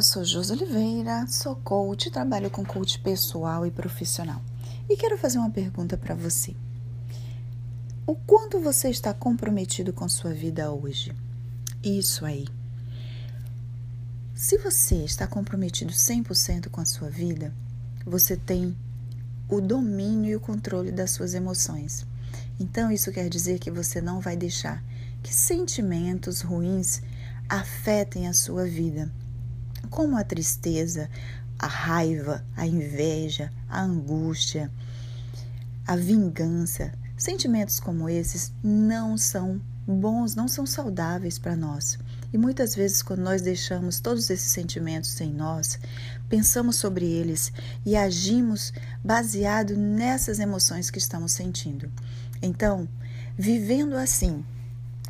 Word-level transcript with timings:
eu 0.00 0.02
sou 0.02 0.24
Josi 0.24 0.52
Oliveira, 0.52 1.26
sou 1.26 1.54
coach, 1.56 2.10
trabalho 2.10 2.48
com 2.48 2.64
coach 2.64 2.98
pessoal 3.00 3.66
e 3.66 3.70
profissional. 3.70 4.40
E 4.88 4.96
quero 4.96 5.18
fazer 5.18 5.36
uma 5.36 5.50
pergunta 5.50 5.94
para 5.94 6.14
você. 6.14 6.56
O 8.06 8.14
quanto 8.14 8.58
você 8.58 8.88
está 8.88 9.12
comprometido 9.12 9.92
com 9.92 10.08
sua 10.08 10.32
vida 10.32 10.72
hoje? 10.72 11.14
Isso 11.84 12.24
aí. 12.24 12.48
Se 14.34 14.56
você 14.56 15.04
está 15.04 15.26
comprometido 15.26 15.92
100% 15.92 16.70
com 16.70 16.80
a 16.80 16.86
sua 16.86 17.10
vida, 17.10 17.52
você 18.06 18.38
tem 18.38 18.74
o 19.50 19.60
domínio 19.60 20.30
e 20.30 20.36
o 20.36 20.40
controle 20.40 20.90
das 20.90 21.10
suas 21.10 21.34
emoções. 21.34 22.06
Então, 22.58 22.90
isso 22.90 23.12
quer 23.12 23.28
dizer 23.28 23.58
que 23.58 23.70
você 23.70 24.00
não 24.00 24.18
vai 24.18 24.34
deixar 24.34 24.82
que 25.22 25.34
sentimentos 25.34 26.40
ruins 26.40 27.02
afetem 27.46 28.28
a 28.28 28.32
sua 28.32 28.64
vida, 28.64 29.12
como 29.88 30.16
a 30.16 30.24
tristeza, 30.24 31.08
a 31.58 31.66
raiva, 31.66 32.44
a 32.56 32.66
inveja, 32.66 33.52
a 33.68 33.82
angústia, 33.82 34.70
a 35.86 35.96
vingança. 35.96 36.92
Sentimentos 37.16 37.78
como 37.78 38.08
esses 38.08 38.52
não 38.62 39.18
são 39.18 39.60
bons, 39.86 40.34
não 40.34 40.48
são 40.48 40.64
saudáveis 40.64 41.38
para 41.38 41.56
nós. 41.56 41.98
E 42.32 42.38
muitas 42.38 42.74
vezes, 42.74 43.02
quando 43.02 43.20
nós 43.20 43.42
deixamos 43.42 44.00
todos 44.00 44.30
esses 44.30 44.52
sentimentos 44.52 45.20
em 45.20 45.32
nós, 45.32 45.78
pensamos 46.28 46.76
sobre 46.76 47.04
eles 47.04 47.52
e 47.84 47.96
agimos 47.96 48.72
baseado 49.02 49.76
nessas 49.76 50.38
emoções 50.38 50.90
que 50.90 50.98
estamos 50.98 51.32
sentindo. 51.32 51.90
Então, 52.40 52.88
vivendo 53.36 53.96
assim, 53.96 54.44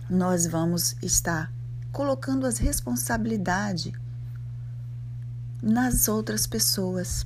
nós 0.09 0.47
vamos 0.47 0.97
estar 1.03 1.53
colocando 1.93 2.47
as 2.47 2.59
responsabilidades 2.59 3.93
nas 5.63 6.09
outras 6.09 6.47
pessoas. 6.47 7.25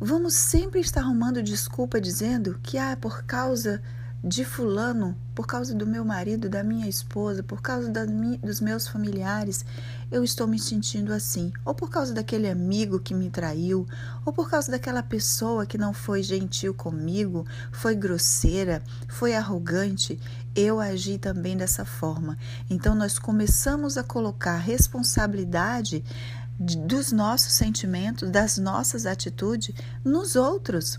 Vamos 0.00 0.34
sempre 0.34 0.80
estar 0.80 1.00
arrumando 1.00 1.42
desculpa 1.42 2.00
dizendo 2.00 2.58
que 2.62 2.78
ah, 2.78 2.96
por 2.98 3.24
causa 3.24 3.82
de 4.22 4.44
fulano, 4.44 5.16
por 5.34 5.46
causa 5.46 5.74
do 5.74 5.86
meu 5.86 6.04
marido, 6.04 6.48
da 6.48 6.62
minha 6.62 6.86
esposa, 6.86 7.42
por 7.42 7.62
causa 7.62 7.90
dos 8.42 8.60
meus 8.60 8.86
familiares, 8.86 9.64
eu 10.10 10.22
estou 10.22 10.46
me 10.46 10.58
sentindo 10.58 11.12
assim. 11.12 11.50
Ou 11.64 11.74
por 11.74 11.88
causa 11.88 12.12
daquele 12.12 12.48
amigo 12.48 13.00
que 13.00 13.14
me 13.14 13.30
traiu, 13.30 13.86
ou 14.24 14.32
por 14.32 14.50
causa 14.50 14.70
daquela 14.70 15.02
pessoa 15.02 15.64
que 15.64 15.78
não 15.78 15.94
foi 15.94 16.22
gentil 16.22 16.74
comigo, 16.74 17.46
foi 17.72 17.94
grosseira, 17.94 18.82
foi 19.08 19.34
arrogante, 19.34 20.20
eu 20.54 20.78
agi 20.80 21.16
também 21.16 21.56
dessa 21.56 21.86
forma. 21.86 22.36
Então 22.68 22.94
nós 22.94 23.18
começamos 23.18 23.96
a 23.96 24.04
colocar 24.04 24.56
responsabilidade 24.56 26.04
dos 26.60 27.10
nossos 27.10 27.54
sentimentos, 27.54 28.28
das 28.28 28.58
nossas 28.58 29.06
atitudes 29.06 29.74
nos 30.04 30.36
outros. 30.36 30.98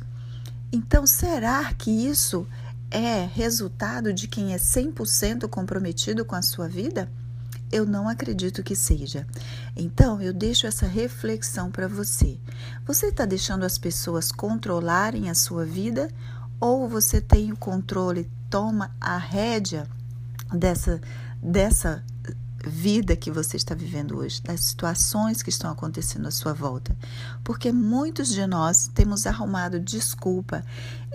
Então, 0.72 1.06
será 1.06 1.72
que 1.76 1.92
isso 1.92 2.48
é 2.90 3.30
resultado 3.32 4.12
de 4.12 4.28
quem 4.28 4.54
é 4.54 4.58
100% 4.58 5.48
comprometido 5.48 6.26
com 6.26 6.36
a 6.36 6.42
sua 6.42 6.68
vida? 6.68 7.12
Eu 7.72 7.86
não 7.86 8.10
acredito 8.10 8.64
que 8.64 8.76
seja. 8.76 9.26
Então, 9.76 10.20
eu 10.20 10.34
deixo 10.34 10.66
essa 10.66 10.88
reflexão 10.88 11.70
para 11.70 11.88
você. 11.88 12.40
Você 12.86 13.08
está 13.08 13.26
deixando 13.26 13.64
as 13.64 13.78
pessoas 13.78 14.32
controlarem 14.32 15.30
a 15.30 15.36
sua 15.36 15.64
vida 15.64 16.10
ou 16.60 16.90
você 16.90 17.22
tem 17.22 17.52
o 17.52 17.58
controle, 17.58 18.30
toma 18.50 18.94
a 19.00 19.18
rédea 19.18 19.88
dessa, 20.52 21.00
dessa 21.42 22.04
vida 22.66 23.16
que 23.16 23.32
você 23.32 23.58
está 23.58 23.74
vivendo 23.74 24.18
hoje, 24.18 24.42
das 24.42 24.62
situações 24.62 25.42
que 25.42 25.50
estão 25.50 25.72
acontecendo 25.72 26.28
à 26.28 26.32
sua 26.32 26.54
volta. 26.54 26.96
Porque 27.44 27.72
muitos 27.72 28.30
de 28.30 28.46
nós 28.46 28.88
temos 28.94 29.26
arrumado 29.26 29.80
desculpa, 29.80 30.64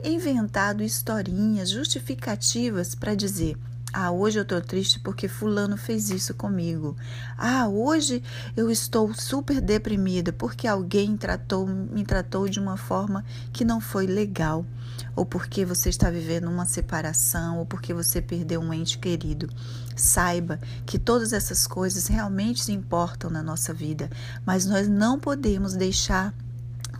inventado 0.05 0.83
historinhas, 0.83 1.71
justificativas 1.71 2.95
para 2.95 3.15
dizer: 3.15 3.57
ah, 3.93 4.11
hoje 4.11 4.39
eu 4.39 4.43
estou 4.43 4.61
triste 4.61 5.01
porque 5.01 5.29
Fulano 5.29 5.77
fez 5.77 6.11
isso 6.11 6.35
comigo. 6.35 6.97
Ah, 7.39 7.67
hoje 7.69 8.23
eu 8.57 8.71
estou 8.71 9.15
super 9.15 9.61
deprimida 9.61 10.33
porque 10.33 10.67
alguém 10.67 11.17
tratou, 11.17 11.67
me 11.67 12.05
tratou 12.05 12.49
de 12.49 12.61
uma 12.61 12.77
forma 12.77 13.25
que 13.53 13.65
não 13.65 13.81
foi 13.81 14.07
legal. 14.07 14.67
Ou 15.15 15.25
porque 15.25 15.65
você 15.65 15.89
está 15.89 16.11
vivendo 16.11 16.49
uma 16.49 16.67
separação, 16.67 17.59
ou 17.59 17.67
porque 17.67 17.95
você 17.95 18.21
perdeu 18.21 18.61
um 18.61 18.73
ente 18.73 18.99
querido. 18.99 19.49
Saiba 19.95 20.61
que 20.85 20.99
todas 20.99 21.33
essas 21.33 21.67
coisas 21.67 22.07
realmente 22.07 22.71
importam 22.71 23.31
na 23.31 23.43
nossa 23.43 23.73
vida, 23.73 24.11
mas 24.45 24.67
nós 24.67 24.89
não 24.89 25.19
podemos 25.19 25.75
deixar 25.75 26.35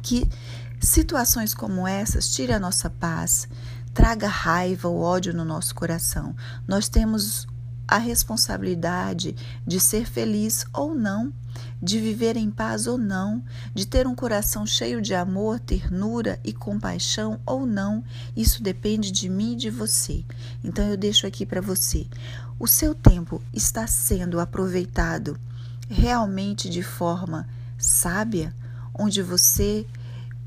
que 0.03 0.27
situações 0.81 1.53
como 1.53 1.87
essas 1.87 2.29
tirem 2.29 2.55
a 2.55 2.61
nossa 2.61 2.89
paz, 2.89 3.49
traga 3.97 4.29
raiva 4.29 4.89
ou 4.89 5.01
ódio 5.01 5.33
no 5.33 5.43
nosso 5.43 5.75
coração. 5.75 6.37
Nós 6.69 6.87
temos 6.87 7.49
a 7.89 7.97
responsabilidade 7.97 9.35
de 9.67 9.81
ser 9.81 10.05
feliz 10.05 10.67
ou 10.71 10.95
não, 10.95 11.33
de 11.83 11.99
viver 11.99 12.37
em 12.37 12.51
paz 12.51 12.87
ou 12.87 12.99
não, 12.99 13.43
de 13.75 13.87
ter 13.87 14.07
um 14.07 14.15
coração 14.15 14.67
cheio 14.67 15.01
de 15.01 15.15
amor, 15.15 15.59
ternura 15.59 16.39
e 16.45 16.53
compaixão 16.53 17.41
ou 17.47 17.65
não. 17.65 18.05
Isso 18.37 18.63
depende 18.63 19.11
de 19.11 19.31
mim 19.31 19.55
e 19.55 19.57
de 19.57 19.71
você. 19.71 20.23
Então 20.63 20.87
eu 20.87 20.97
deixo 20.99 21.27
aqui 21.27 21.47
para 21.47 21.63
você. 21.63 22.07
O 22.59 22.67
seu 22.67 22.95
tempo 22.95 23.41
está 23.51 23.87
sendo 23.87 24.39
aproveitado 24.39 25.41
realmente 25.89 26.69
de 26.69 26.83
forma 26.83 27.49
sábia, 27.79 28.55
onde 28.93 29.23
você 29.23 29.87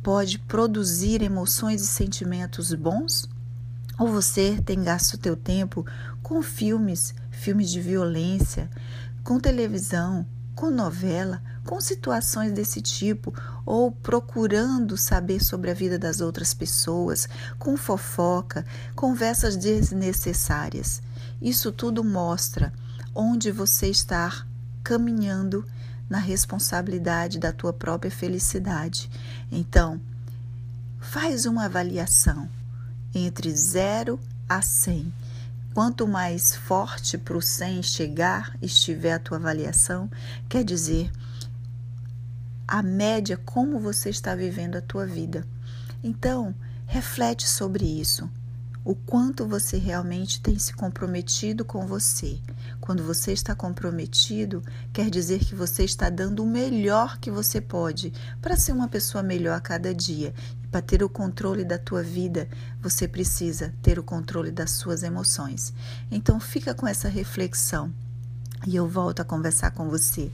pode 0.03 0.37
produzir 0.37 1.23
emoções 1.23 1.81
e 1.81 1.87
sentimentos 1.87 2.71
bons? 2.75 3.27
Ou 3.99 4.07
você 4.07 4.61
tem 4.65 4.81
gasto 4.81 5.15
o 5.15 5.17
teu 5.17 5.35
tempo 5.35 5.85
com 6.23 6.41
filmes, 6.41 7.13
filmes 7.31 7.69
de 7.69 7.81
violência, 7.81 8.69
com 9.25 9.37
televisão, 9.37 10.25
com 10.55 10.71
novela, 10.71 11.41
com 11.65 11.81
situações 11.81 12.53
desse 12.53 12.81
tipo, 12.81 13.33
ou 13.65 13.91
procurando 13.91 14.95
saber 14.95 15.43
sobre 15.43 15.69
a 15.69 15.73
vida 15.73 15.99
das 15.99 16.21
outras 16.21 16.53
pessoas, 16.53 17.27
com 17.57 17.75
fofoca, 17.75 18.65
conversas 18.95 19.57
desnecessárias. 19.57 21.01
Isso 21.41 21.69
tudo 21.69 22.01
mostra 22.01 22.71
onde 23.13 23.51
você 23.51 23.87
está 23.87 24.45
caminhando 24.81 25.65
na 26.09 26.19
responsabilidade 26.19 27.37
da 27.37 27.51
tua 27.51 27.73
própria 27.73 28.09
felicidade. 28.09 29.09
Então, 29.51 29.99
faz 30.99 31.45
uma 31.45 31.65
avaliação 31.65 32.49
entre 33.13 33.53
0 33.55 34.19
a 34.47 34.61
100. 34.61 35.13
Quanto 35.73 36.07
mais 36.07 36.55
forte 36.55 37.17
para 37.17 37.37
o 37.37 37.41
100 37.41 37.83
chegar, 37.83 38.57
estiver 38.61 39.13
a 39.13 39.19
tua 39.19 39.37
avaliação, 39.37 40.09
quer 40.47 40.63
dizer 40.63 41.11
a 42.67 42.83
média 42.83 43.37
como 43.37 43.79
você 43.79 44.09
está 44.09 44.35
vivendo 44.35 44.75
a 44.75 44.81
tua 44.81 45.05
vida. 45.05 45.47
Então, 46.03 46.53
reflete 46.85 47.47
sobre 47.47 47.85
isso 47.85 48.29
o 48.83 48.95
quanto 48.95 49.45
você 49.45 49.77
realmente 49.77 50.41
tem 50.41 50.57
se 50.57 50.73
comprometido 50.73 51.65
com 51.65 51.85
você. 51.85 52.39
Quando 52.79 53.03
você 53.03 53.31
está 53.33 53.53
comprometido, 53.53 54.63
quer 54.91 55.09
dizer 55.09 55.45
que 55.45 55.53
você 55.53 55.83
está 55.83 56.09
dando 56.09 56.43
o 56.43 56.47
melhor 56.47 57.19
que 57.19 57.29
você 57.29 57.61
pode 57.61 58.11
para 58.41 58.57
ser 58.57 58.71
uma 58.71 58.87
pessoa 58.87 59.21
melhor 59.21 59.55
a 59.55 59.61
cada 59.61 59.93
dia. 59.93 60.33
Para 60.71 60.81
ter 60.81 61.03
o 61.03 61.09
controle 61.09 61.63
da 61.63 61.77
tua 61.77 62.03
vida, 62.03 62.47
você 62.81 63.07
precisa 63.07 63.73
ter 63.81 63.97
o 63.97 64.03
controle 64.03 64.51
das 64.51 64.71
suas 64.71 65.03
emoções. 65.03 65.73
Então 66.11 66.39
fica 66.39 66.73
com 66.73 66.87
essa 66.87 67.09
reflexão 67.09 67.91
e 68.67 68.75
eu 68.75 68.87
volto 68.87 69.21
a 69.21 69.25
conversar 69.25 69.71
com 69.71 69.89
você 69.89 70.31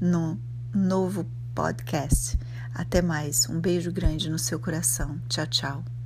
no 0.00 0.38
novo 0.74 1.26
podcast. 1.54 2.38
Até 2.74 3.02
mais. 3.02 3.48
Um 3.48 3.60
beijo 3.60 3.90
grande 3.90 4.30
no 4.30 4.38
seu 4.38 4.58
coração. 4.58 5.20
Tchau, 5.28 5.46
tchau. 5.46 5.97